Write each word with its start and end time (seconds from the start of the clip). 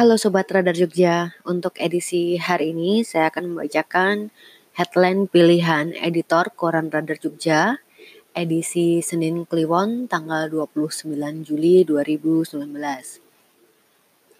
Halo 0.00 0.16
Sobat 0.16 0.48
Radar 0.48 0.72
Jogja, 0.72 1.36
untuk 1.44 1.76
edisi 1.76 2.40
hari 2.40 2.72
ini 2.72 3.04
saya 3.04 3.28
akan 3.28 3.52
membacakan 3.52 4.32
headline 4.72 5.28
pilihan 5.28 5.92
editor 5.92 6.48
Koran 6.56 6.88
Radar 6.88 7.20
Jogja 7.20 7.84
edisi 8.32 9.04
Senin 9.04 9.44
Kliwon 9.44 10.08
tanggal 10.08 10.48
29 10.48 11.04
Juli 11.44 11.84
2019. 11.84 12.64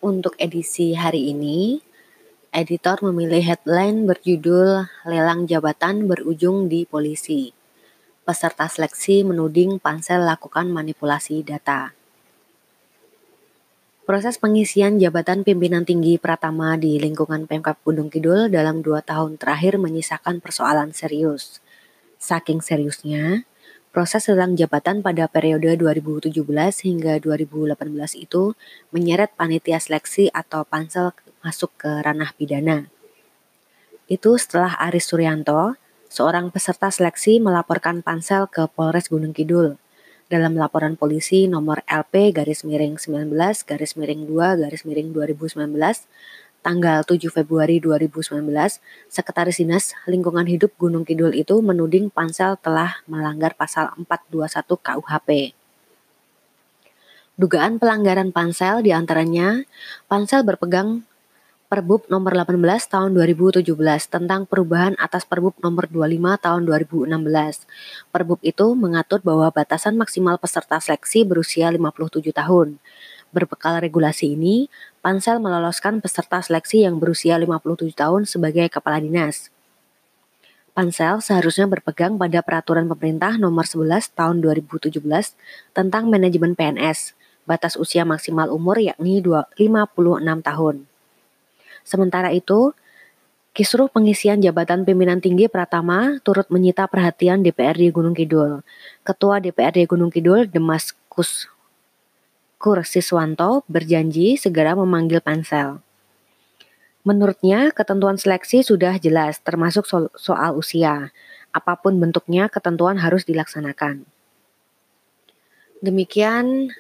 Untuk 0.01 0.33
edisi 0.41 0.97
hari 0.97 1.29
ini, 1.29 1.85
editor 2.57 3.05
memilih 3.05 3.45
headline 3.53 4.09
berjudul 4.09 4.89
Lelang 5.05 5.45
Jabatan 5.45 6.09
Berujung 6.09 6.73
di 6.73 6.89
Polisi. 6.89 7.53
Peserta 8.25 8.65
seleksi 8.65 9.29
menuding 9.29 9.77
pansel 9.77 10.25
lakukan 10.25 10.73
manipulasi 10.73 11.45
data. 11.45 12.00
Proses 14.11 14.43
pengisian 14.43 14.99
jabatan 14.99 15.47
pimpinan 15.47 15.87
tinggi 15.87 16.19
Pratama 16.19 16.75
di 16.75 16.99
lingkungan 16.99 17.47
Pemkap 17.47 17.79
Gunung 17.87 18.11
Kidul 18.11 18.51
dalam 18.51 18.83
dua 18.83 19.07
tahun 19.07 19.39
terakhir 19.39 19.79
menyisakan 19.79 20.43
persoalan 20.43 20.91
serius. 20.91 21.63
Saking 22.19 22.59
seriusnya, 22.59 23.47
proses 23.95 24.27
lelang 24.27 24.59
jabatan 24.59 24.99
pada 25.07 25.31
periode 25.31 25.79
2017 25.79 26.27
hingga 26.91 27.23
2018 27.23 27.79
itu 28.19 28.59
menyeret 28.91 29.31
panitia 29.39 29.79
seleksi 29.79 30.27
atau 30.35 30.67
pansel 30.67 31.15
masuk 31.47 31.71
ke 31.79 32.03
ranah 32.03 32.35
pidana. 32.35 32.91
Itu 34.11 34.35
setelah 34.43 34.75
Aris 34.91 35.07
Suryanto, 35.07 35.79
seorang 36.11 36.51
peserta 36.51 36.91
seleksi 36.91 37.39
melaporkan 37.39 38.03
pansel 38.03 38.51
ke 38.51 38.67
Polres 38.75 39.07
Gunung 39.07 39.31
Kidul 39.31 39.79
dalam 40.31 40.55
laporan 40.55 40.95
polisi 40.95 41.51
nomor 41.51 41.83
LP 41.91 42.31
garis 42.31 42.63
miring 42.63 42.95
19 42.95 43.35
garis 43.67 43.99
miring 43.99 44.31
2 44.31 44.63
garis 44.63 44.87
miring 44.87 45.11
2019 45.11 45.67
tanggal 46.61 47.03
7 47.03 47.19
Februari 47.33 47.81
2019, 47.81 48.45
Sekretaris 49.09 49.59
Dinas 49.59 49.97
Lingkungan 50.05 50.45
Hidup 50.45 50.77
Gunung 50.77 51.09
Kidul 51.09 51.33
itu 51.33 51.59
menuding 51.65 52.13
Pansel 52.13 52.61
telah 52.61 53.01
melanggar 53.09 53.57
pasal 53.57 53.91
421 53.97 54.77
KUHP. 54.77 55.57
Dugaan 57.41 57.81
pelanggaran 57.81 58.37
Pansel 58.37 58.85
di 58.85 58.93
antaranya, 58.93 59.65
Pansel 60.05 60.45
berpegang 60.45 61.09
Perbub 61.71 62.03
nomor 62.11 62.35
18 62.35 62.59
tahun 62.91 63.15
2017 63.15 63.63
tentang 64.11 64.43
perubahan 64.43 64.99
atas 64.99 65.23
Perbub 65.23 65.55
nomor 65.63 65.87
25 65.87 66.43
tahun 66.43 66.67
2016. 66.67 68.11
Perbub 68.11 68.43
itu 68.43 68.75
mengatur 68.75 69.23
bahwa 69.23 69.47
batasan 69.55 69.95
maksimal 69.95 70.35
peserta 70.43 70.83
seleksi 70.83 71.23
berusia 71.23 71.71
57 71.71 72.35
tahun. 72.35 72.83
Berbekal 73.31 73.87
regulasi 73.87 74.35
ini, 74.35 74.67
Pansel 74.99 75.39
meloloskan 75.39 76.03
peserta 76.03 76.43
seleksi 76.43 76.83
yang 76.83 76.99
berusia 76.99 77.39
57 77.39 77.95
tahun 77.95 78.27
sebagai 78.27 78.67
kepala 78.67 78.99
dinas. 78.99 79.55
Pansel 80.75 81.23
seharusnya 81.23 81.71
berpegang 81.71 82.19
pada 82.19 82.43
peraturan 82.43 82.91
pemerintah 82.91 83.39
nomor 83.39 83.63
11 83.63 84.11
tahun 84.19 84.43
2017 84.43 84.99
tentang 85.71 86.11
manajemen 86.11 86.59
PNS, 86.59 87.15
batas 87.47 87.79
usia 87.79 88.03
maksimal 88.03 88.51
umur 88.51 88.83
yakni 88.83 89.23
56 89.23 89.55
tahun. 90.43 90.90
Sementara 91.83 92.31
itu, 92.31 92.73
kisruh 93.51 93.91
pengisian 93.91 94.39
jabatan 94.39 94.87
pimpinan 94.87 95.19
tinggi 95.19 95.51
Pratama 95.51 96.23
turut 96.23 96.47
menyita 96.49 96.87
perhatian 96.87 97.43
DPRD 97.43 97.91
Gunung 97.91 98.15
Kidul. 98.15 98.63
Ketua 99.03 99.43
DPRD 99.43 99.91
Gunung 99.91 100.13
Kidul, 100.13 100.47
Demaskus 100.47 101.51
Kur 102.61 102.85
Siswanto, 102.85 103.65
berjanji 103.73 104.37
segera 104.37 104.77
memanggil 104.77 105.25
pansel. 105.25 105.81
Menurutnya, 107.01 107.73
ketentuan 107.73 108.21
seleksi 108.21 108.61
sudah 108.61 109.01
jelas, 109.01 109.41
termasuk 109.41 109.89
so 109.89 110.13
soal 110.13 110.53
usia. 110.53 111.09
Apa 111.49 111.81
pun 111.81 111.97
bentuknya, 111.97 112.53
ketentuan 112.53 113.01
harus 113.01 113.25
dilaksanakan. 113.25 114.05
Demikian 115.81 116.77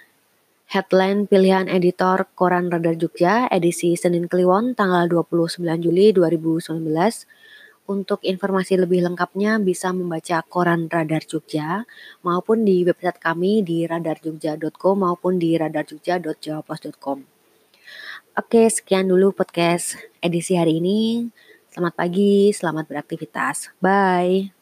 Headline 0.70 1.26
pilihan 1.26 1.66
editor 1.66 2.30
Koran 2.38 2.70
Radar 2.70 2.94
Jogja 2.94 3.50
edisi 3.50 3.98
Senin 3.98 4.30
Kliwon 4.30 4.78
tanggal 4.78 5.10
29 5.10 5.66
Juli 5.82 6.14
2019. 6.14 6.78
Untuk 7.90 8.22
informasi 8.22 8.78
lebih 8.78 9.02
lengkapnya 9.02 9.58
bisa 9.58 9.90
membaca 9.90 10.38
Koran 10.46 10.86
Radar 10.86 11.26
Jogja 11.26 11.82
maupun 12.22 12.62
di 12.62 12.86
website 12.86 13.18
kami 13.18 13.66
di 13.66 13.82
radarjogja.com 13.82 14.94
maupun 14.94 15.42
di 15.42 15.58
radarjogja.jawapos.com. 15.58 17.18
Oke, 18.38 18.62
sekian 18.70 19.10
dulu 19.10 19.34
podcast 19.34 19.98
edisi 20.22 20.54
hari 20.54 20.78
ini. 20.78 21.26
Selamat 21.66 21.98
pagi, 21.98 22.54
selamat 22.54 22.86
beraktivitas. 22.86 23.74
Bye. 23.82 24.59